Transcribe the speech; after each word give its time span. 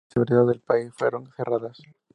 Todas 0.11 0.29
las 0.31 0.39
universidades 0.39 0.47
del 0.47 0.61
país 0.61 0.93
fueron 0.97 1.31
cerradas. 1.37 1.77